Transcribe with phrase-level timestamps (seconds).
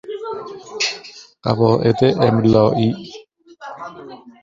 [1.43, 2.93] قواعد املائی